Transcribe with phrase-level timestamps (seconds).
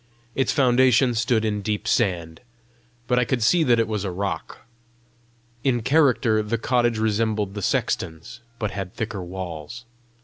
[0.33, 2.41] Its foundation stood in deep sand,
[3.05, 4.61] but I could see that it was a rock.
[5.63, 9.85] In character the cottage resembled the sexton's, but had thicker walls.